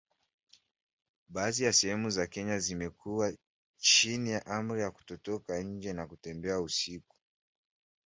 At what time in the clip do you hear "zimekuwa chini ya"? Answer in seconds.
2.59-4.45